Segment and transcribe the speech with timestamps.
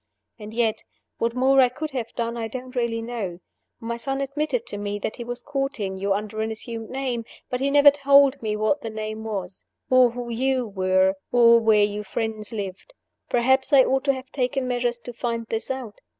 [0.39, 0.83] And yet,
[1.19, 3.39] what more I could have done I don't really know.
[3.79, 7.59] My son admitted to me that he was courting you under an assumed name, but
[7.59, 9.63] he never told me what the name was.
[9.91, 12.95] Or who you were, or where your friends lived.
[13.29, 16.01] Perhaps I ought to have taken measures to find this out.